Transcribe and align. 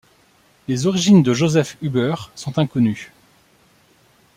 Les 0.67 0.87
origines 0.87 1.21
de 1.21 1.31
Josef 1.31 1.77
Huber 1.83 2.15
sont 2.33 2.57
inconnues. 2.57 3.13